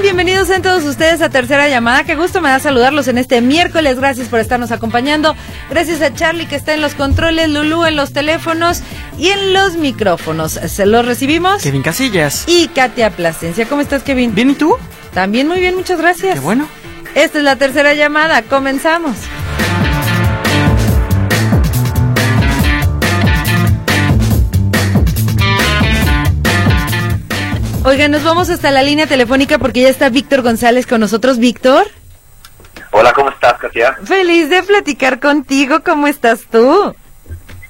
[0.00, 0.16] Están?
[0.16, 2.04] Bienvenidos en todos ustedes a Tercera Llamada.
[2.04, 3.98] Qué gusto me da saludarlos en este miércoles.
[3.98, 5.36] Gracias por estarnos acompañando.
[5.68, 8.82] Gracias a Charlie que está en los controles, Lulú en los teléfonos
[9.18, 10.52] y en los micrófonos.
[10.52, 11.62] Se los recibimos.
[11.62, 12.44] Kevin Casillas.
[12.46, 13.66] Y Katia Plasencia.
[13.66, 14.34] ¿Cómo estás, Kevin?
[14.34, 14.76] Bien, ¿y tú?
[15.12, 16.34] También muy bien, muchas gracias.
[16.34, 16.68] Qué bueno.
[17.14, 18.42] Esta es la tercera llamada.
[18.42, 19.16] Comenzamos.
[27.82, 31.38] Oiga, nos vamos hasta la línea telefónica porque ya está Víctor González con nosotros.
[31.38, 31.86] Víctor.
[32.90, 33.94] Hola, ¿cómo estás, Katia?
[34.04, 35.80] Feliz de platicar contigo.
[35.82, 36.94] ¿Cómo estás tú?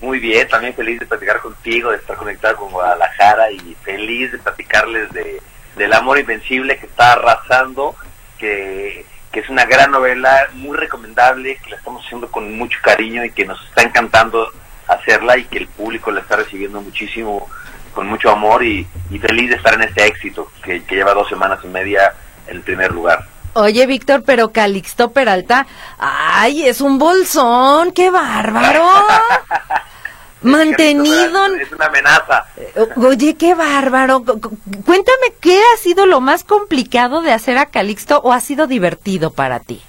[0.00, 4.38] Muy bien, también feliz de platicar contigo, de estar conectado con Guadalajara y feliz de
[4.38, 5.40] platicarles de,
[5.76, 7.94] del amor invencible que está arrasando,
[8.36, 13.24] que, que es una gran novela, muy recomendable, que la estamos haciendo con mucho cariño
[13.24, 14.50] y que nos está encantando
[14.88, 17.48] hacerla y que el público la está recibiendo muchísimo
[17.94, 18.86] con mucho amor y,
[19.20, 22.14] feliz de estar en este éxito que, lleva dos semanas y media
[22.46, 23.24] en el primer lugar.
[23.54, 25.66] Oye, Víctor, pero Calixto Peralta,
[25.98, 28.84] ay, es un bolsón, qué bárbaro.
[30.42, 31.54] Mantenido.
[31.56, 32.46] Es una amenaza.
[32.56, 34.22] Eh, oye, qué bárbaro.
[34.22, 39.32] Cuéntame, ¿qué ha sido lo más complicado de hacer a Calixto o ha sido divertido
[39.32, 39.82] para ti?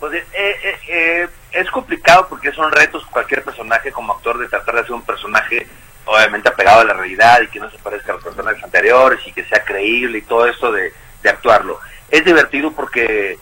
[0.00, 4.80] Pues eh, eh, es complicado porque son retos cualquier personaje como actor de tratar de
[4.80, 5.68] hacer un personaje
[6.04, 9.32] obviamente apegado a la realidad y que no se parezca a los personajes anteriores y
[9.32, 10.92] que sea creíble y todo esto de,
[11.24, 11.78] actuarlo.
[12.10, 13.38] Es divertido porque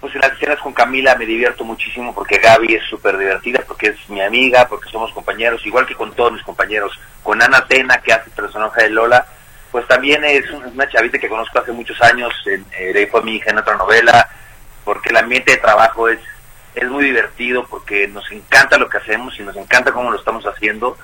[0.00, 3.88] pues en las escenas con Camila me divierto muchísimo porque Gaby es súper divertida, porque
[3.88, 6.98] es mi amiga, porque somos compañeros, igual que con todos mis compañeros.
[7.22, 9.24] Con Ana Tena, que hace personaje de Lola,
[9.70, 13.50] pues también es una chavita que conozco hace muchos años, en, eh, fue mi hija
[13.50, 14.28] en otra novela,
[14.84, 16.20] porque el ambiente de trabajo es,
[16.74, 20.44] es muy divertido, porque nos encanta lo que hacemos y nos encanta cómo lo estamos
[20.44, 20.98] haciendo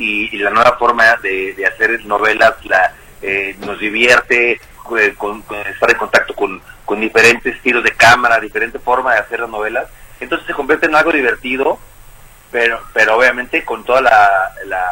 [0.00, 5.98] y, la nueva forma de, hacer novelas la, eh, nos divierte, eh, con, estar en
[5.98, 6.60] contacto con,
[6.98, 9.86] diferentes tiros de cámara, diferente forma de hacer las novelas.
[10.18, 11.78] Entonces se convierte en algo divertido,
[12.50, 14.84] pero pero obviamente con toda la, la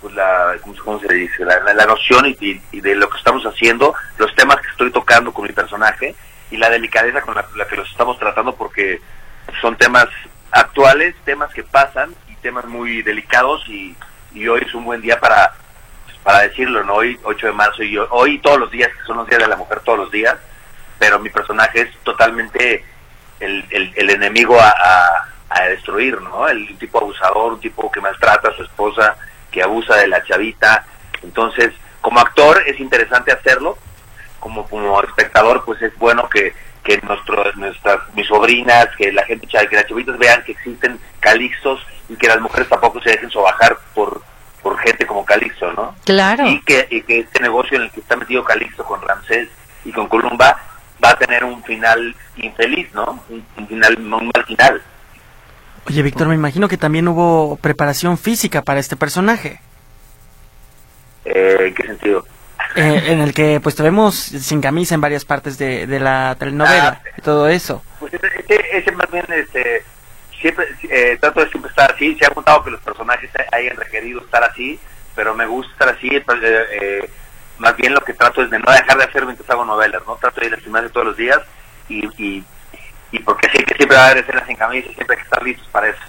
[0.00, 1.44] pues la ¿cómo, se dice?
[1.44, 5.46] La, la, noción y, de lo que estamos haciendo, los temas que estoy tocando con
[5.46, 6.16] mi personaje
[6.50, 9.00] y la delicadeza con la que los estamos tratando porque
[9.60, 10.08] son temas
[10.50, 12.12] actuales, temas que pasan
[12.44, 13.96] temas muy delicados y,
[14.46, 15.54] hoy es un buen día para,
[16.22, 16.96] para decirlo, ¿no?
[16.96, 19.56] Hoy, 8 de marzo, y hoy, todos los días, que son los días de la
[19.56, 20.36] mujer todos los días,
[20.98, 22.84] pero mi personaje es totalmente
[23.40, 25.30] el, el, enemigo a,
[25.70, 26.46] destruir, ¿no?
[26.46, 29.16] El tipo abusador, un tipo que maltrata a su esposa,
[29.50, 30.84] que abusa de la chavita.
[31.22, 33.78] Entonces, como actor es interesante hacerlo,
[34.40, 39.46] como, como espectador, pues es bueno que, que nuestro, nuestras, mis sobrinas, que la gente,
[39.46, 43.78] que las chavitas vean que existen calixtos y que las mujeres tampoco se dejen sobajar
[43.94, 44.22] por
[44.64, 45.94] por gente como Calixto, ¿no?
[46.04, 46.48] Claro.
[46.48, 49.50] Y que, y que este negocio en el que está metido Calixto con Ramsés
[49.84, 50.58] y con Columba
[51.04, 53.22] va a tener un final infeliz, ¿no?
[53.28, 54.82] Un, final, un mal final.
[55.86, 59.60] Oye, Víctor, me imagino que también hubo preparación física para este personaje.
[61.26, 62.24] Eh, ¿En qué sentido?
[62.74, 66.36] Eh, en el que pues te vemos sin camisa en varias partes de, de la
[66.38, 67.82] telenovela ah, y todo eso.
[68.00, 69.84] Pues ese, ese más bien este,
[70.44, 72.14] siempre eh, trato de siempre estar así.
[72.16, 74.78] Se ha contado que los personajes hayan requerido estar así,
[75.14, 76.20] pero me gusta estar así.
[76.20, 77.10] Pues, eh, eh,
[77.58, 80.16] más bien lo que trato es de no dejar de hacer mientras hago novelas, ¿no?
[80.16, 81.38] Trato de ir al gimnasio todos los días
[81.88, 82.44] y, y,
[83.12, 85.24] y porque sé que siempre va a haber escenas en camisa y siempre hay que
[85.24, 86.00] estar listos para eso.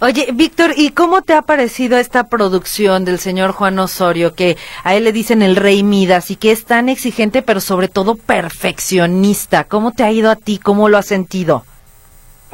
[0.00, 4.94] Oye, Víctor, ¿y cómo te ha parecido esta producción del señor Juan Osorio, que a
[4.94, 9.64] él le dicen el rey Midas y que es tan exigente, pero sobre todo perfeccionista?
[9.64, 10.58] ¿Cómo te ha ido a ti?
[10.62, 11.64] ¿Cómo lo has sentido?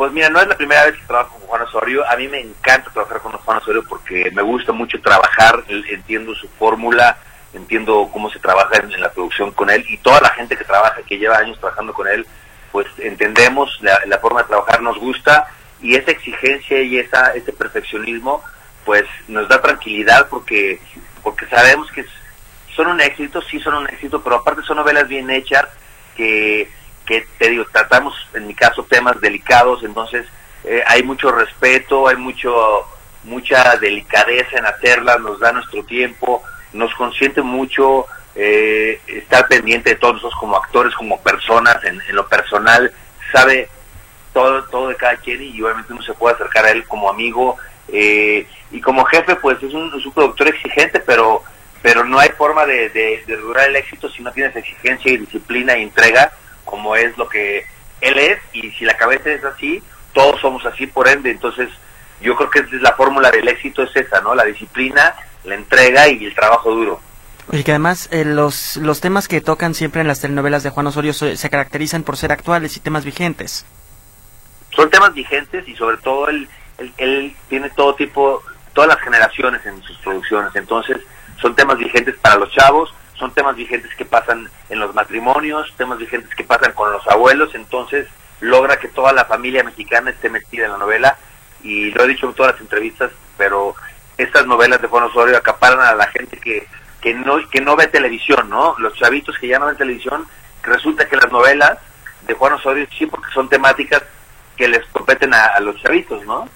[0.00, 2.10] Pues mira, no es la primera vez que trabajo con Juan Osorio.
[2.10, 6.48] A mí me encanta trabajar con Juan Osorio porque me gusta mucho trabajar, entiendo su
[6.48, 7.18] fórmula,
[7.52, 11.02] entiendo cómo se trabaja en, la producción con él y toda la gente que trabaja,
[11.06, 12.26] que lleva años trabajando con él,
[12.72, 15.46] pues entendemos la, forma de trabajar, nos gusta
[15.82, 18.42] y esa exigencia y esa, ese perfeccionismo
[18.86, 20.80] pues nos da tranquilidad porque,
[21.22, 22.06] porque sabemos que
[22.74, 25.66] son un éxito, sí son un éxito, pero aparte son novelas bien hechas
[26.16, 26.70] que
[27.10, 30.26] que te digo, tratamos en mi caso temas delicados, entonces
[30.62, 32.86] eh, hay mucho respeto, hay mucho
[33.24, 36.40] mucha delicadeza en hacerlas, nos da nuestro tiempo,
[36.72, 42.28] nos consiente mucho eh, estar pendiente de todos nosotros como actores, como personas, en, lo
[42.28, 42.92] personal,
[43.32, 43.68] sabe
[44.32, 47.56] todo, todo de cada quien y obviamente uno se puede acercar a él como amigo
[47.88, 51.42] eh, y como jefe pues es un, es un productor exigente pero
[51.82, 55.16] pero no hay forma de, de, de, durar el éxito si no tienes exigencia y
[55.16, 56.30] disciplina y entrega
[56.70, 57.64] como es lo que
[58.00, 59.82] él es y si la cabeza es así
[60.14, 61.68] todos somos así por ende entonces
[62.20, 65.14] yo creo que la fórmula del éxito es esa no la disciplina
[65.44, 67.00] la entrega y el trabajo duro
[67.52, 70.86] y que además eh, los, los temas que tocan siempre en las telenovelas de Juan
[70.86, 73.66] Osorio se, caracterizan por ser actuales y temas vigentes.
[74.74, 76.48] Son temas vigentes y sobre todo él,
[76.98, 80.54] él, tiene todo tipo, todas las generaciones en sus producciones.
[80.54, 80.98] Entonces
[81.40, 85.98] son temas vigentes para los chavos, son temas vigentes que pasan en los matrimonios, temas
[85.98, 87.54] vigentes que pasan con los abuelos.
[87.54, 88.08] Entonces
[88.40, 91.16] logra que toda la familia mexicana esté metida en la novela.
[91.62, 93.76] Y lo he dicho en todas las entrevistas, pero
[94.18, 96.66] estas novelas de Juan Osorio acaparan a la gente que
[97.00, 98.74] que no, que no ve televisión, ¿no?
[98.78, 100.26] Los chavitos que ya no ven televisión,
[100.62, 101.78] resulta que las novelas
[102.26, 104.02] de Juan Osorio sí, porque son temáticas
[104.56, 106.48] que les competen a, los chavitos, ¿no?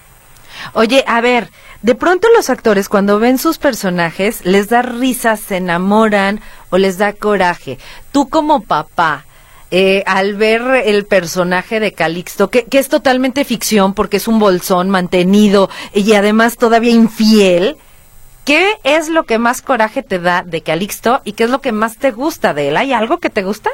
[0.73, 1.49] Oye, a ver,
[1.81, 6.97] de pronto los actores cuando ven sus personajes les da risa, se enamoran o les
[6.97, 7.77] da coraje.
[8.11, 9.25] Tú como papá,
[9.71, 14.39] eh, al ver el personaje de Calixto, que, que, es totalmente ficción porque es un
[14.39, 17.77] bolsón mantenido y además todavía infiel,
[18.45, 21.71] ¿Qué es lo que más coraje te da de Calixto y qué es lo que
[21.71, 22.77] más te gusta de él?
[22.77, 23.71] ¿Hay algo que te gusta?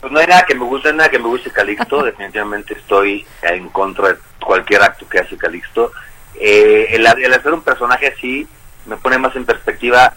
[0.00, 2.02] Pues no hay nada que me guste, nada que me guste Calixto.
[2.04, 5.92] Definitivamente estoy en contra de cualquier acto que hace Calixto.
[6.40, 8.46] Eh, el, hacer un personaje así
[8.86, 10.14] me pone más en perspectiva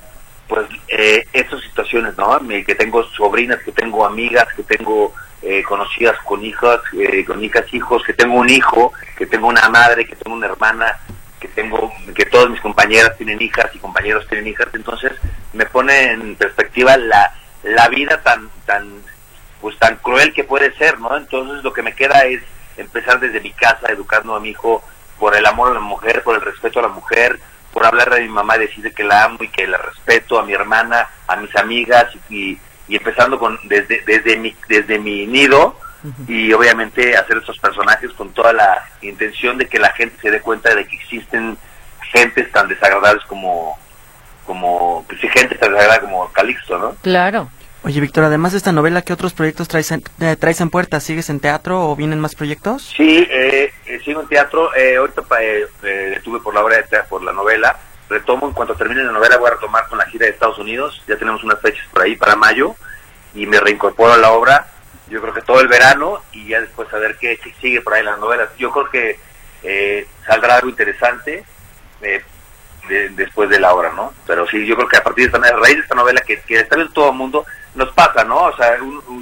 [0.48, 2.38] pues eh, esas situaciones, ¿no?
[2.66, 7.66] Que tengo sobrinas, que tengo amigas, que tengo eh, conocidas con hijas, eh, con hijas,
[7.74, 11.00] hijos, que tengo un hijo, que tengo una madre, que tengo una hermana,
[11.40, 15.14] que tengo, que todas mis compañeras tienen hijas y compañeros tienen hijas, entonces
[15.54, 17.34] me pone en perspectiva la,
[17.64, 19.02] la vida tan, tan,
[19.62, 21.18] pues tan cruel que puede ser, ¿no?
[21.18, 22.44] Entonces lo que me queda es
[22.78, 24.84] empezar desde mi casa educando a mi hijo
[25.22, 27.40] por el amor a la mujer, por el respeto a la mujer,
[27.72, 30.44] por hablar de mi mamá y decirle que la amo y que la respeto, a
[30.44, 32.58] mi hermana, a mis amigas y,
[32.88, 35.76] y empezando con desde, desde mi, desde mi nido,
[36.28, 40.42] y obviamente hacer estos personajes con toda la intención de que la gente se dé
[40.42, 41.56] cuenta de que existen
[42.12, 43.78] gentes tan desagradables como
[44.48, 46.96] como pues, gente tan desagradable como Calixto, ¿no?
[47.04, 47.52] Claro.
[47.84, 51.00] Oye, Víctor, además de esta novela, ¿qué otros proyectos traes en, eh, traes en puerta?
[51.00, 52.94] ¿Sigues en teatro o vienen más proyectos?
[52.98, 54.75] Sí, eh sigo en teatro.
[54.75, 57.80] Eh, ahorita eh, estuve por la obra de teatro, por la novela.
[58.09, 61.01] Retomo en cuanto termine la novela, voy a retomar con la gira de Estados Unidos.
[61.07, 62.75] Ya tenemos unas fechas por ahí para mayo
[63.33, 64.68] y me reincorporo a la obra
[65.12, 68.03] yo creo que todo el verano y ya después a ver qué, sigue por ahí
[68.03, 68.50] las novelas.
[68.57, 69.19] Yo creo que
[69.62, 71.44] eh, saldrá algo interesante
[72.01, 72.24] eh,
[73.12, 74.13] después de la obra, ¿no?
[74.25, 76.62] Pero sí, yo creo que a partir de esta raíz de esta novela que, que
[76.62, 77.45] está viendo todo el mundo,
[77.75, 78.38] nos pasa, ¿no?
[78.38, 78.77] O sea,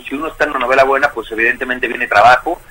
[0.07, 2.61] si uno está en una novela buena, pues evidentemente viene trabajo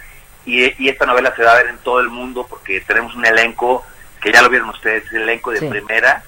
[0.45, 3.27] y, y, esta novela se va a ver en todo el mundo porque tenemos un
[3.27, 3.85] elenco
[4.21, 6.23] que ya lo vieron ustedes, el elenco de primera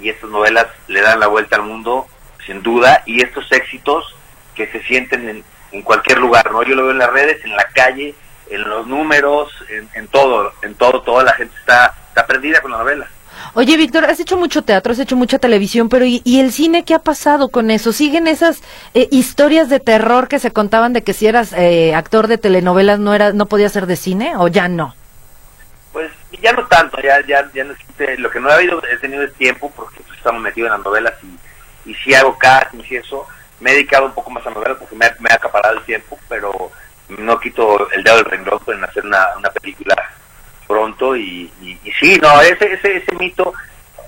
[0.00, 2.06] y estas novelas le dan la vuelta al mundo,
[2.44, 4.14] sin duda, y estos éxitos
[4.54, 6.62] que se sienten en en cualquier lugar, ¿no?
[6.62, 8.14] Yo lo veo en las redes, en la calle,
[8.50, 9.52] en los números,
[9.94, 13.08] en, todo, en todo, toda la gente está, está prendida con la novela.
[13.54, 16.94] Oye, Víctor, has hecho mucho teatro, has hecho mucha televisión, pero ¿y, el cine qué
[16.94, 17.92] ha pasado con eso?
[17.92, 18.62] ¿Siguen esas
[18.94, 22.98] eh, historias de terror que se contaban de que si eras eh, actor de telenovelas
[22.98, 24.94] no era, no podías ser de cine o ya no?
[25.92, 26.10] Pues
[26.42, 29.22] ya no tanto, ya, ya, ya no existe, lo que no he habido, he tenido
[29.22, 32.96] es tiempo porque pues, estamos metidos en las novelas y, y si hago castings y
[32.96, 33.26] eso,
[33.60, 36.70] me he dedicado un poco más a novelas porque me, ha acaparado el tiempo, pero
[37.08, 39.96] no quito el dedo del renglón en hacer una, una película
[40.68, 43.52] pronto y, y, sí, no, ese, ese, ese mito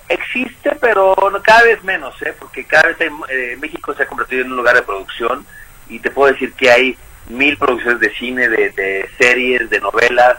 [0.09, 2.35] existe, pero cada vez menos, ¿eh?
[2.39, 5.47] porque cada vez eh, México se ha convertido en un lugar de producción
[5.89, 6.99] y te puedo decir que hay
[7.29, 10.37] mil producciones de cine, de, de series, de novelas,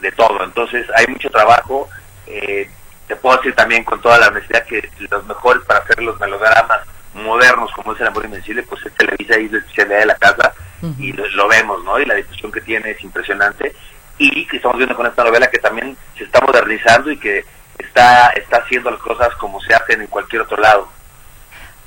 [0.00, 0.42] de todo.
[0.42, 1.88] Entonces hay mucho trabajo.
[2.26, 2.68] Eh,
[3.06, 6.80] te puedo decir también con toda la honestidad que los mejores para hacer los melodramas
[7.14, 10.14] modernos como es el amor invencible, pues es Televisa y es la especialidad de la
[10.14, 10.54] casa
[10.98, 11.98] y lo, vemos, ¿no?
[11.98, 13.74] Y la difusión que tiene es impresionante
[14.20, 17.42] y que estamos viendo con esta novela que también se está modernizando y que
[17.78, 20.88] está, está haciendo las cosas como se hacen en cualquier otro lado.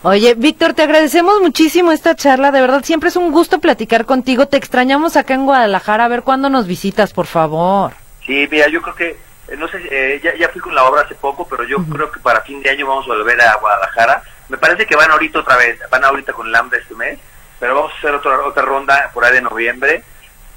[0.01, 4.47] Oye, Víctor, te agradecemos muchísimo esta charla, de verdad, siempre es un gusto platicar contigo,
[4.47, 7.93] te extrañamos acá en Guadalajara, a ver cuándo nos visitas, por favor.
[8.25, 9.09] Sí, mira, yo creo que,
[9.47, 12.11] eh, no sé, eh, ya, ya fui con la obra hace poco, pero yo creo
[12.11, 14.23] que para fin de año vamos a volver a Guadalajara.
[14.49, 17.19] Me parece que van ahorita otra vez, van ahorita con el hambre este mes,
[17.59, 20.03] pero vamos a hacer otra, otra ronda por ahí de noviembre,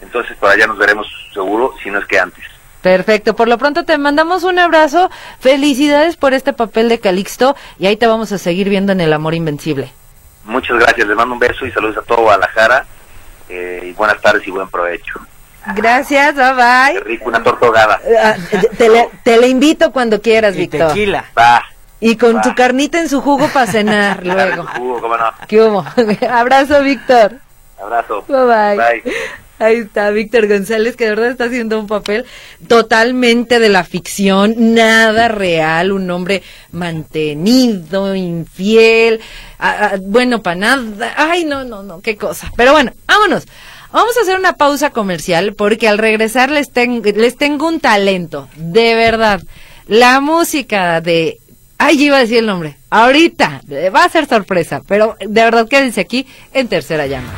[0.00, 2.44] entonces por allá nos veremos seguro, si no es que antes.
[2.82, 5.10] Perfecto, por lo pronto te mandamos un abrazo,
[5.40, 9.12] felicidades por este papel de Calixto y ahí te vamos a seguir viendo en El
[9.12, 9.92] Amor Invencible.
[10.44, 12.86] Muchas gracias, les mando un beso y saludos a todo Guadalajara
[13.48, 15.18] eh, y buenas tardes y buen provecho.
[15.74, 16.92] Gracias, bye bye.
[16.94, 18.00] Qué rico, una tortogada.
[18.22, 18.36] Ah,
[18.78, 20.88] te, le, te le invito cuando quieras, Y Víctor.
[20.88, 21.24] tequila.
[21.36, 21.64] Va.
[21.98, 22.42] Y con Va.
[22.42, 24.64] tu carnita en su jugo para cenar luego.
[24.76, 25.32] Jugo, cómo no.
[25.48, 25.84] ¿Qué hubo?
[26.30, 27.40] Abrazo, Víctor.
[27.82, 28.24] Abrazo.
[28.28, 28.76] Bye bye.
[29.02, 29.12] Bye.
[29.58, 32.26] Ahí está Víctor González, que de verdad está haciendo un papel
[32.68, 39.20] totalmente de la ficción, nada real, un hombre mantenido, infiel,
[40.02, 41.14] bueno, para nada.
[41.16, 42.52] Ay, no, no, no, qué cosa.
[42.56, 43.44] Pero bueno, vámonos.
[43.92, 48.48] Vamos a hacer una pausa comercial porque al regresar les, ten- les tengo un talento,
[48.56, 49.40] de verdad.
[49.86, 51.38] La música de...
[51.78, 52.76] Ay, iba a decir el nombre.
[52.90, 53.62] Ahorita,
[53.94, 57.32] va a ser sorpresa, pero de verdad quédense aquí en tercera llama.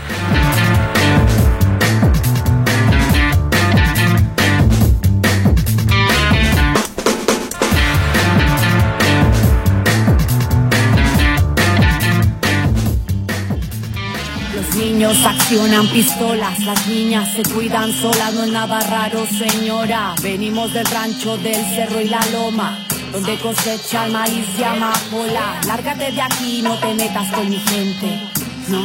[14.98, 20.16] Niños accionan pistolas, las niñas se cuidan solas, no es nada raro, señora.
[20.20, 25.60] Venimos del rancho del cerro y la loma, donde cosecha el maíz y amapola.
[25.68, 28.22] Lárgate de aquí, no te metas con mi gente,
[28.66, 28.80] no.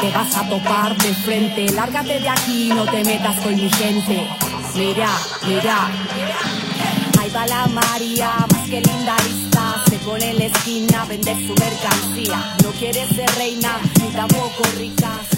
[0.00, 4.28] Te vas a topar de frente, lárgate de aquí, no te metas con mi gente.
[4.76, 5.10] Mira,
[5.44, 5.90] mira.
[7.18, 9.16] Ahí va la María, más que linda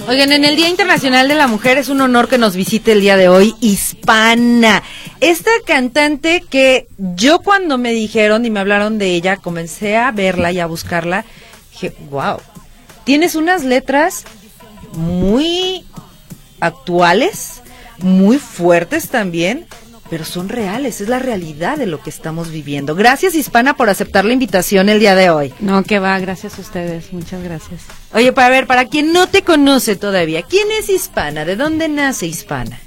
[0.09, 3.01] Oigan, en el Día Internacional de la Mujer es un honor que nos visite el
[3.01, 4.83] día de hoy, Hispana.
[5.21, 10.53] Esta cantante que yo cuando me dijeron y me hablaron de ella, comencé a verla
[10.53, 11.25] y a buscarla,
[11.73, 12.39] dije, wow,
[13.05, 14.25] tienes unas letras
[14.95, 15.85] muy
[16.61, 17.63] actuales,
[17.99, 19.67] muy fuertes también,
[20.11, 22.97] pero son reales, es la realidad de lo que estamos viviendo.
[22.97, 25.55] Gracias, Hispana, por aceptar la invitación el día de hoy.
[25.61, 27.83] No, que va, gracias a ustedes, muchas gracias.
[28.13, 31.45] Oye, para ver, para quien no te conoce todavía, ¿quién es Hispana?
[31.45, 32.81] ¿De dónde nace Hispana?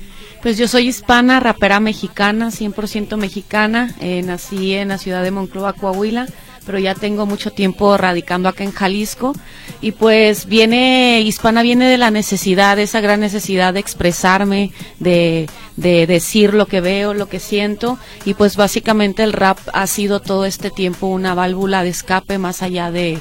[0.43, 3.95] Pues yo soy hispana, rapera mexicana, 100% mexicana.
[4.01, 6.27] Eh, nací en la ciudad de Monclova, Coahuila,
[6.65, 9.33] pero ya tengo mucho tiempo radicando acá en Jalisco.
[9.81, 16.07] Y pues viene, hispana viene de la necesidad, esa gran necesidad de expresarme, de, de
[16.07, 17.97] decir lo que veo, lo que siento.
[18.25, 22.61] Y pues básicamente el rap ha sido todo este tiempo una válvula de escape más
[22.61, 23.19] allá de,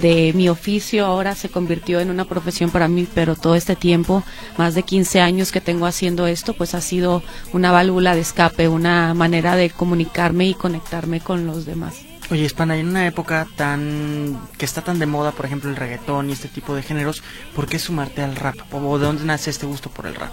[0.00, 4.22] de mi oficio ahora se convirtió en una profesión para mí, pero todo este tiempo,
[4.56, 7.22] más de 15 años que tengo haciendo esto, pues ha sido
[7.52, 12.11] una válvula de escape, una manera de comunicarme y conectarme con los demás.
[12.32, 16.30] Oye, Hispana, en una época tan que está tan de moda, por ejemplo, el reggaetón
[16.30, 17.22] y este tipo de géneros,
[17.54, 18.56] ¿por qué sumarte al rap?
[18.72, 20.32] ¿O de dónde nace este gusto por el rap?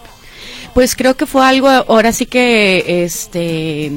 [0.73, 3.91] Pues creo que fue algo, ahora sí que, este,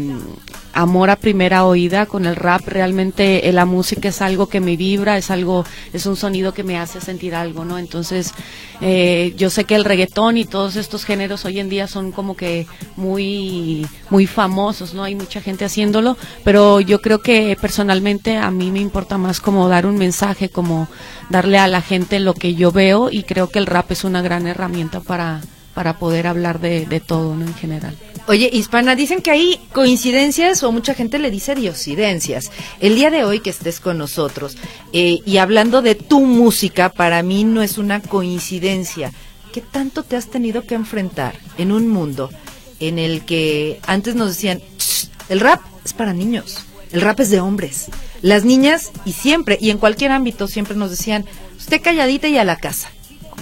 [0.73, 2.67] amor a primera oída con el rap.
[2.67, 6.65] Realmente eh, la música es algo que me vibra, es algo, es un sonido que
[6.65, 7.79] me hace sentir algo, ¿no?
[7.79, 8.33] Entonces,
[8.81, 12.37] eh, yo sé que el reggaetón y todos estos géneros hoy en día son como
[12.37, 15.05] que muy, muy famosos, ¿no?
[15.05, 19.69] Hay mucha gente haciéndolo, pero yo creo que personalmente a mí me importa más como
[19.69, 20.89] dar un mensaje, como
[21.31, 24.23] darle a la gente lo que yo veo y creo que el rap es una
[24.23, 25.41] gran herramienta para
[25.75, 27.47] para poder hablar de, de todo ¿no?
[27.47, 27.97] en general.
[28.29, 32.53] Oye, Hispana, dicen que hay coincidencias o mucha gente le dice diosidencias.
[32.79, 34.57] El día de hoy que estés con nosotros
[34.93, 39.13] eh, y hablando de tu música, para mí no es una coincidencia.
[39.53, 42.31] ¿Qué tanto te has tenido que enfrentar en un mundo
[42.79, 46.59] en el que antes nos decían, "Shh, el rap es para niños,
[46.93, 47.89] el rap es de hombres?
[48.23, 51.25] Las niñas, y siempre, y en cualquier ámbito, siempre nos decían,
[51.59, 52.89] usted calladita y a la casa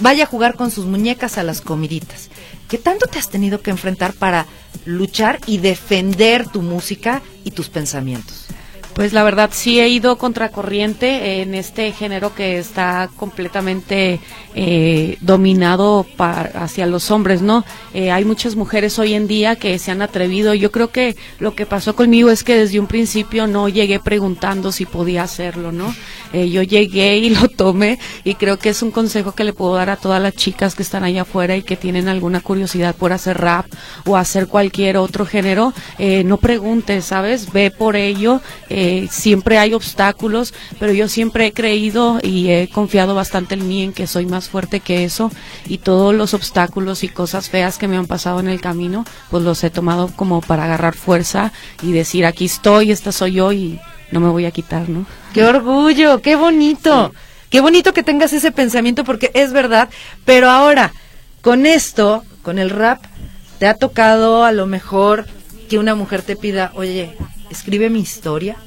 [0.01, 2.29] vaya a jugar con sus muñecas a las comiditas.
[2.71, 4.45] ¿Qué tanto te has tenido que enfrentar para
[4.85, 8.47] luchar y defender tu música y tus pensamientos?
[8.93, 14.19] Pues la verdad sí he ido contracorriente en este género que está completamente
[14.53, 17.63] eh, dominado hacia los hombres, ¿no?
[17.93, 20.53] Eh, hay muchas mujeres hoy en día que se han atrevido.
[20.53, 24.71] Yo creo que lo que pasó conmigo es que desde un principio no llegué preguntando
[24.73, 25.95] si podía hacerlo, ¿no?
[26.33, 29.75] Eh, yo llegué y lo tomé y creo que es un consejo que le puedo
[29.75, 33.13] dar a todas las chicas que están allá afuera y que tienen alguna curiosidad por
[33.13, 33.65] hacer rap
[34.05, 35.73] o hacer cualquier otro género.
[35.97, 37.51] Eh, no preguntes, ¿sabes?
[37.53, 38.41] Ve por ello.
[39.09, 43.93] Siempre hay obstáculos, pero yo siempre he creído y he confiado bastante en mí, en
[43.93, 45.31] que soy más fuerte que eso
[45.67, 49.43] y todos los obstáculos y cosas feas que me han pasado en el camino, pues
[49.43, 53.79] los he tomado como para agarrar fuerza y decir, aquí estoy, esta soy yo y
[54.11, 55.05] no me voy a quitar, ¿no?
[55.33, 56.21] ¡Qué orgullo!
[56.21, 57.13] ¡Qué bonito!
[57.49, 59.89] Qué bonito que tengas ese pensamiento porque es verdad.
[60.23, 60.93] Pero ahora,
[61.41, 63.03] con esto, con el rap,
[63.59, 65.27] te ha tocado a lo mejor
[65.69, 67.15] que una mujer te pida, oye,
[67.49, 68.57] escribe mi historia?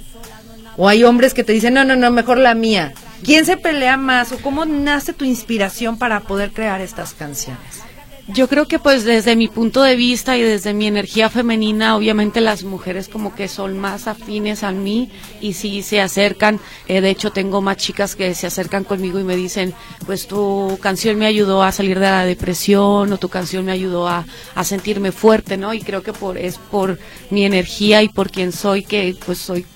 [0.77, 2.93] ¿O hay hombres que te dicen, no, no, no, mejor la mía?
[3.23, 7.85] ¿Quién se pelea más o cómo nace tu inspiración para poder crear estas canciones?
[8.27, 12.41] Yo creo que pues desde mi punto de vista y desde mi energía femenina, obviamente
[12.41, 15.11] las mujeres como que son más afines a mí
[15.43, 16.59] y sí se acercan.
[16.89, 19.75] Eh, de hecho tengo más chicas que se acercan conmigo y me dicen,
[20.07, 24.09] pues tu canción me ayudó a salir de la depresión o tu canción me ayudó
[24.09, 25.75] a, a sentirme fuerte, ¿no?
[25.75, 29.67] Y creo que por es por mi energía y por quien soy que pues soy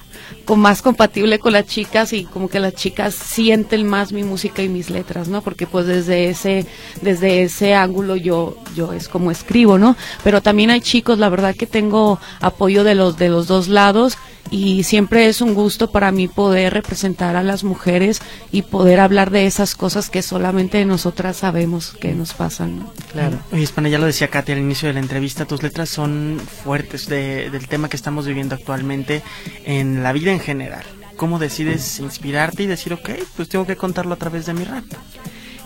[0.49, 4.63] con más compatible con las chicas y como que las chicas sienten más mi música
[4.63, 5.43] y mis letras, ¿no?
[5.43, 6.67] Porque pues desde ese
[7.03, 9.95] desde ese ángulo yo yo es como escribo, ¿no?
[10.25, 14.17] Pero también hay chicos, la verdad que tengo apoyo de los de los dos lados
[14.51, 19.31] y siempre es un gusto para mí poder representar a las mujeres y poder hablar
[19.31, 22.87] de esas cosas que solamente nosotras sabemos que nos pasan.
[23.13, 23.39] Claro.
[23.53, 27.09] Oye, Hispana, ya lo decía Katy al inicio de la entrevista, tus letras son fuertes
[27.09, 29.23] de, del tema que estamos viviendo actualmente
[29.65, 30.85] en la vida en general.
[31.17, 34.85] ¿Cómo decides inspirarte y decir, ok, pues tengo que contarlo a través de mi rap?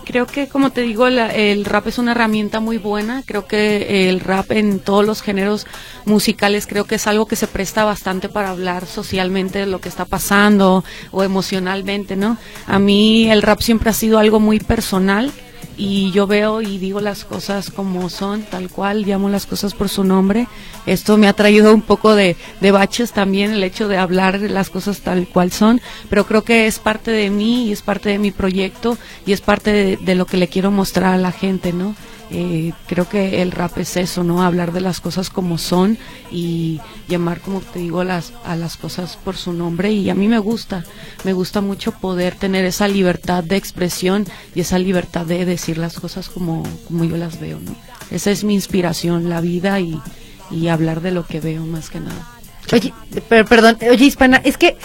[0.05, 3.23] Creo que, como te digo, el rap es una herramienta muy buena.
[3.25, 5.65] Creo que el rap en todos los géneros
[6.03, 9.87] musicales creo que es algo que se presta bastante para hablar socialmente de lo que
[9.87, 12.37] está pasando o emocionalmente, ¿no?
[12.67, 15.31] A mí el rap siempre ha sido algo muy personal
[15.77, 19.89] y yo veo y digo las cosas como son, tal cual, llamo las cosas por
[19.89, 20.47] su nombre.
[20.85, 24.69] Esto me ha traído un poco de, de baches también, el hecho de hablar las
[24.69, 28.19] cosas tal cual son, pero creo que es parte de mí y es parte de
[28.19, 31.73] mi proyecto y es parte de, de lo que le quiero mostrar a la gente,
[31.73, 31.95] ¿no?
[32.35, 34.41] Eh, creo que el rap es eso, ¿no?
[34.41, 35.99] Hablar de las cosas como son
[36.31, 39.91] y llamar, como te digo, a las, a las cosas por su nombre.
[39.91, 40.83] Y a mí me gusta,
[41.23, 44.25] me gusta mucho poder tener esa libertad de expresión
[44.55, 47.75] y esa libertad de decir las cosas como, como yo las veo, ¿no?
[48.09, 50.01] Esa es mi inspiración, la vida y,
[50.49, 52.31] y hablar de lo que veo más que nada.
[52.71, 52.93] Oye,
[53.27, 54.75] perdón, oye, Hispana, es que,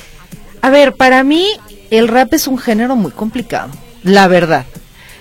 [0.61, 1.47] a ver, para mí
[1.91, 3.71] el rap es un género muy complicado,
[4.03, 4.67] la verdad.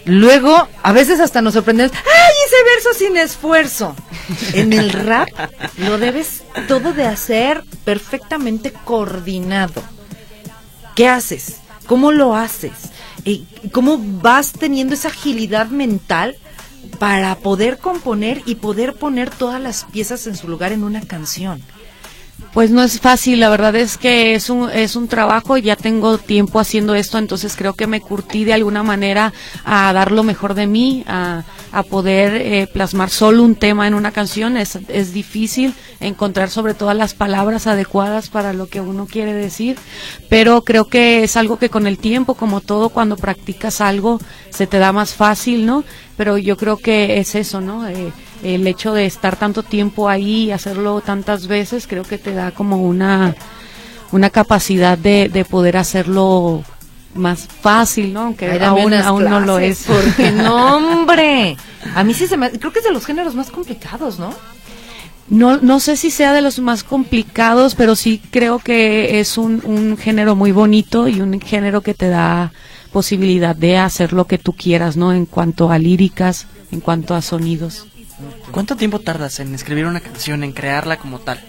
[0.07, 3.95] Luego, a veces hasta nos sorprendemos, ¡ay, ese verso sin esfuerzo!
[4.53, 5.27] En el rap
[5.77, 9.83] lo debes todo de hacer perfectamente coordinado.
[10.95, 11.57] ¿Qué haces?
[11.87, 12.71] ¿Cómo lo haces?
[13.23, 16.37] ¿Y ¿Cómo vas teniendo esa agilidad mental
[16.99, 21.61] para poder componer y poder poner todas las piezas en su lugar en una canción?
[22.54, 26.17] Pues no es fácil, la verdad es que es un, es un trabajo, ya tengo
[26.17, 29.32] tiempo haciendo esto, entonces creo que me curtí de alguna manera
[29.63, 33.93] a dar lo mejor de mí, a, a poder eh, plasmar solo un tema en
[33.93, 34.58] una canción.
[34.58, 39.78] Es, es difícil encontrar sobre todo las palabras adecuadas para lo que uno quiere decir,
[40.30, 44.19] pero creo que es algo que con el tiempo, como todo, cuando practicas algo,
[44.50, 45.84] se te da más fácil, ¿no?
[46.15, 47.88] Pero yo creo que es eso, ¿no?
[47.88, 48.12] Eh,
[48.43, 52.52] el hecho de estar tanto tiempo ahí y hacerlo tantas veces, creo que te da
[52.52, 53.36] como una,
[54.12, 56.63] una capacidad de, de poder hacerlo
[57.17, 58.21] más fácil, ¿no?
[58.21, 59.86] Aunque Ay, aún, aún no lo es.
[59.86, 61.58] Porque no, hombre.
[61.95, 62.52] A mí sí se me.
[62.52, 64.34] Creo que es de los géneros más complicados, ¿no?
[65.30, 69.62] No, no sé si sea de los más complicados, pero sí creo que es un,
[69.65, 72.54] un género muy bonito y un género que te da
[72.93, 75.12] posibilidad de hacer lo que tú quieras, ¿no?
[75.12, 77.88] En cuanto a líricas, en cuanto a sonidos.
[78.51, 81.39] ¿Cuánto tiempo tardas en escribir una canción, en crearla como tal?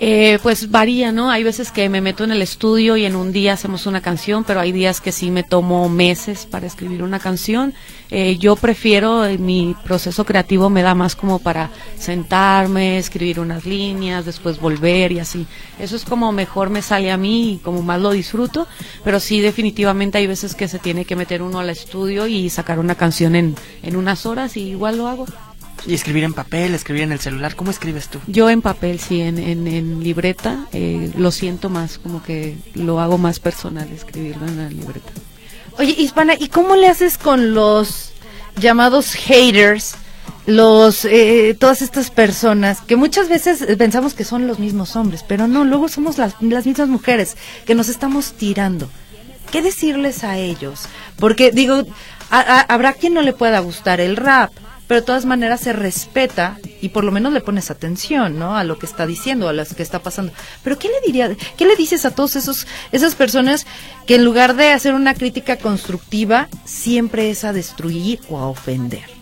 [0.00, 1.28] Eh, pues varía, ¿no?
[1.28, 4.44] Hay veces que me meto en el estudio y en un día hacemos una canción,
[4.44, 7.74] pero hay días que sí me tomo meses para escribir una canción.
[8.10, 13.66] Eh, yo prefiero, eh, mi proceso creativo me da más como para sentarme, escribir unas
[13.66, 15.46] líneas, después volver y así.
[15.80, 18.68] Eso es como mejor me sale a mí y como más lo disfruto,
[19.02, 22.78] pero sí definitivamente hay veces que se tiene que meter uno al estudio y sacar
[22.78, 25.26] una canción en, en unas horas y igual lo hago.
[25.86, 28.18] Y escribir en papel, escribir en el celular, ¿cómo escribes tú?
[28.26, 33.00] Yo en papel, sí, en, en, en libreta, eh, lo siento más, como que lo
[33.00, 35.10] hago más personal, escribirlo en la libreta.
[35.78, 38.10] Oye, Hispana, ¿y cómo le haces con los
[38.60, 39.94] llamados haters?
[40.46, 45.46] Los, eh, todas estas personas que muchas veces pensamos que son los mismos hombres, pero
[45.46, 47.36] no, luego somos las, las mismas mujeres
[47.66, 48.88] que nos estamos tirando.
[49.52, 50.82] ¿Qué decirles a ellos?
[51.18, 51.84] Porque digo,
[52.30, 54.50] a- a- habrá quien no le pueda gustar el rap,
[54.88, 58.56] pero de todas maneras se respeta y por lo menos le pones atención, ¿no?
[58.56, 60.32] A lo que está diciendo, a lo que está pasando.
[60.64, 63.66] Pero ¿qué le diría, qué le dices a todos esos esas personas
[64.06, 69.17] que en lugar de hacer una crítica constructiva siempre es a destruir o a ofender?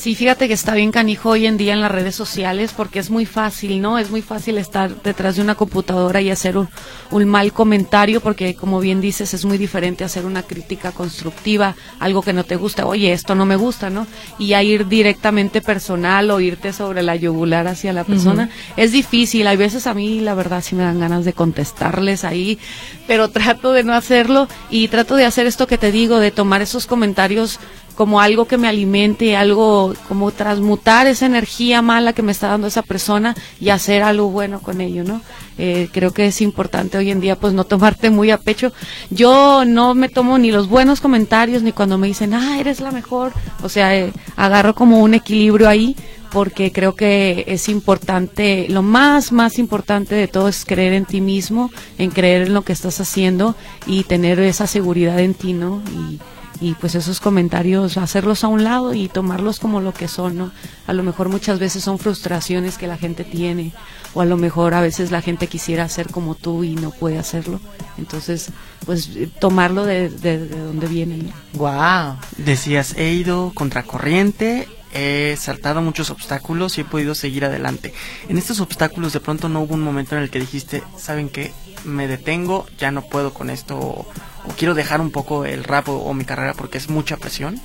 [0.00, 3.10] Sí, fíjate que está bien canijo hoy en día en las redes sociales porque es
[3.10, 3.98] muy fácil, ¿no?
[3.98, 6.70] Es muy fácil estar detrás de una computadora y hacer un,
[7.10, 12.22] un, mal comentario porque, como bien dices, es muy diferente hacer una crítica constructiva, algo
[12.22, 14.06] que no te gusta, oye, esto no me gusta, ¿no?
[14.38, 18.48] Y a ir directamente personal o irte sobre la yugular hacia la persona.
[18.78, 22.58] Es difícil, hay veces a mí, la verdad, sí me dan ganas de contestarles ahí,
[23.06, 26.62] pero trato de no hacerlo y trato de hacer esto que te digo, de tomar
[26.62, 27.60] esos comentarios
[28.00, 32.66] como algo que me alimente, algo como transmutar esa energía mala que me está dando
[32.66, 35.20] esa persona y hacer algo bueno con ello, ¿no?
[35.58, 38.72] Eh, creo que es importante hoy en día pues no tomarte muy a pecho.
[39.10, 42.90] Yo no me tomo ni los buenos comentarios ni cuando me dicen, ah, eres la
[42.90, 43.34] mejor.
[43.62, 45.94] O sea, eh, agarro como un equilibrio ahí
[46.32, 51.20] porque creo que es importante, lo más, más importante de todo es creer en ti
[51.20, 55.82] mismo, en creer en lo que estás haciendo y tener esa seguridad en ti, ¿no?
[55.92, 56.18] Y,
[56.60, 60.52] y pues esos comentarios hacerlos a un lado y tomarlos como lo que son, ¿no?
[60.86, 63.72] A lo mejor muchas veces son frustraciones que la gente tiene
[64.12, 67.18] o a lo mejor a veces la gente quisiera ser como tú y no puede
[67.18, 67.60] hacerlo.
[67.96, 68.50] Entonces,
[68.84, 71.32] pues tomarlo de, de, donde viene.
[71.54, 72.16] Wow.
[72.36, 77.94] Decías, he ido contracorriente, he saltado muchos obstáculos y he podido seguir adelante.
[78.28, 81.52] En estos obstáculos de pronto no hubo un momento en el que dijiste, ¿saben qué?
[81.84, 84.06] Me detengo, ya no puedo con esto
[84.46, 87.60] o quiero dejar un poco el rap o, mi carrera porque es mucha presión?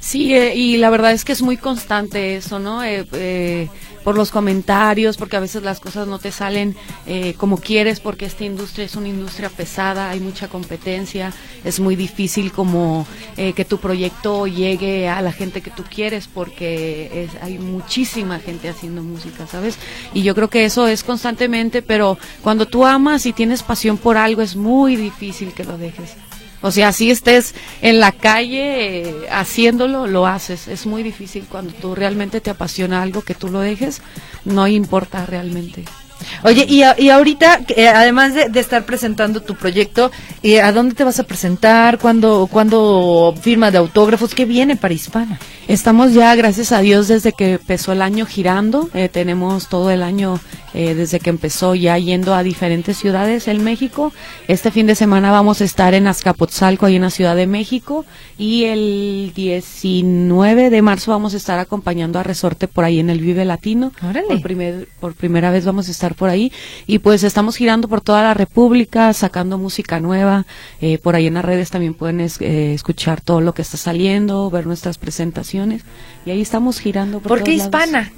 [0.00, 2.82] Sí, eh, y la verdad es que es muy constante eso, ¿no?
[2.82, 3.68] Eh, eh,
[4.04, 8.26] por los comentarios, porque a veces las cosas no te salen eh, como quieres, porque
[8.26, 11.32] esta industria es una industria pesada, hay mucha competencia,
[11.64, 16.28] es muy difícil como eh, que tu proyecto llegue a la gente que tú quieres,
[16.28, 19.78] porque es, hay muchísima gente haciendo música, ¿sabes?
[20.14, 24.16] Y yo creo que eso es constantemente, pero cuando tú amas y tienes pasión por
[24.16, 26.16] algo, es muy difícil que lo dejes.
[26.62, 30.68] O sea, si estés en la calle eh, haciéndolo, lo haces.
[30.68, 34.00] Es muy difícil cuando tú realmente te apasiona algo que tú lo dejes,
[34.44, 35.84] no importa realmente.
[36.44, 40.10] Oye, y, y ahorita, eh, además de, estar presentando tu proyecto,
[40.42, 41.98] eh, ¿a dónde te vas a presentar?
[41.98, 44.34] ¿Cuándo, ¿Cuándo firma de autógrafos?
[44.34, 45.38] ¿Qué viene para Hispana?
[45.68, 48.88] Estamos ya, gracias a Dios, desde que empezó el año girando.
[49.12, 50.40] tenemos todo el año
[50.74, 54.12] eh, desde que empezó ya yendo a diferentes ciudades en México.
[54.48, 58.06] Este fin de semana vamos a estar en Azcapotzalco, ahí en la Ciudad de México,
[58.38, 63.20] y el 19 de marzo vamos a estar acompañando a Resorte por ahí en el
[63.20, 63.92] Vive Latino.
[64.00, 66.52] Por, primer, por primera vez vamos a estar por ahí,
[66.86, 70.46] y pues estamos girando por toda la República, sacando música nueva.
[70.80, 74.50] Eh, por ahí en las redes también pueden eh, escuchar todo lo que está saliendo,
[74.50, 75.82] ver nuestras presentaciones,
[76.26, 78.12] y ahí estamos girando por ¿Por qué hispana?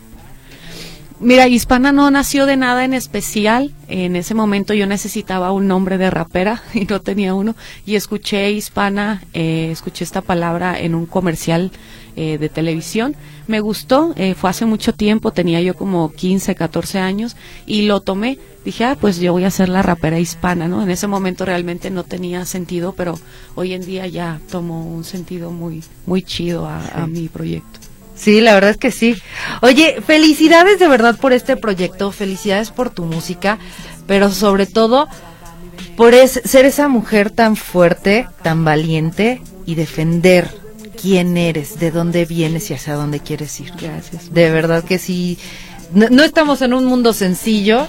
[1.20, 3.72] Mira, Hispana no nació de nada en especial.
[3.88, 7.54] En ese momento yo necesitaba un nombre de rapera y no tenía uno.
[7.87, 11.70] Y escuché Hispana, eh, escuché esta palabra en un comercial
[12.16, 13.16] eh, de televisión.
[13.46, 18.00] Me gustó, eh, fue hace mucho tiempo, tenía yo como 15, 14 años y lo
[18.00, 18.38] tomé.
[18.64, 20.83] Dije, ah, pues yo voy a ser la rapera hispana, ¿no?
[20.83, 23.18] En ese momento realmente no tenía sentido, pero
[23.55, 27.81] hoy en día ya tomo un sentido muy, muy chido a mi proyecto.
[28.14, 29.16] Sí, la verdad es que sí.
[29.61, 33.59] Oye, felicidades de verdad por este proyecto, felicidades por tu música,
[34.07, 35.09] pero sobre todo
[35.96, 40.48] por ser esa mujer tan fuerte, tan valiente y defender
[41.05, 43.71] quién eres, de dónde vienes y hacia dónde quieres ir.
[43.79, 44.33] Gracias.
[44.33, 45.38] De verdad que sí.
[45.93, 47.88] No, estamos en un mundo sencillo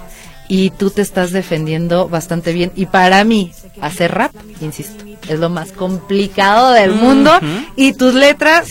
[0.49, 2.73] y tú te estás defendiendo bastante bien.
[2.75, 7.31] Y para mí, hacer rap, insisto, es lo más complicado del mundo
[7.77, 8.67] y tus letras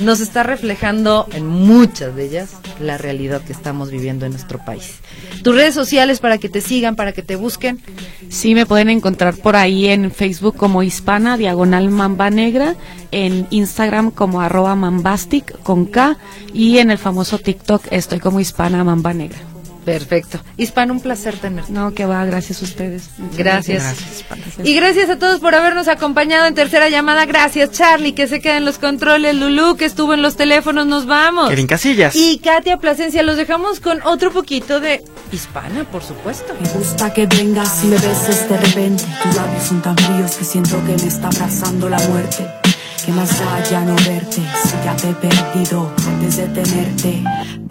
[0.00, 5.00] nos está reflejando en muchas de ellas la realidad que estamos viviendo en nuestro país.
[5.42, 7.80] Tus redes sociales para que te sigan, para que te busquen.
[8.28, 12.76] Sí, me pueden encontrar por ahí en Facebook como Hispana, diagonal Mamba Negra,
[13.10, 16.16] en Instagram como arroba Mambastic con K
[16.54, 19.49] y en el famoso TikTok estoy como Hispana Mamba Negra.
[19.84, 20.40] Perfecto.
[20.56, 21.72] Hispano, un placer tenerte.
[21.72, 23.10] No, que va, gracias a ustedes.
[23.36, 24.24] Gracias.
[24.62, 27.24] Y gracias a todos por habernos acompañado en tercera llamada.
[27.26, 29.34] Gracias, Charlie, que se queda en los controles.
[29.34, 30.86] Lulú, que estuvo en los teléfonos.
[30.86, 31.50] Nos vamos.
[31.50, 32.14] en Casillas.
[32.14, 36.54] Y Katia Plasencia, los dejamos con otro poquito de hispana, por supuesto.
[36.60, 39.04] Me gusta que vengas y me beses de repente.
[39.22, 42.59] Tus labios son tan fríos que siento que me está abrazando la muerte.
[43.04, 47.22] Que más allá no verte si ya te he perdido antes de tenerte.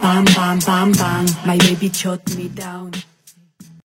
[0.02, 2.92] Bam, bam, bam, bam, my baby shot me down.